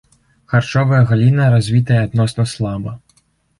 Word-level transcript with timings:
Харчовая 0.53 1.01
галіна 1.11 1.51
развітая 1.57 2.01
адносна 2.07 2.49
слаба. 2.57 2.99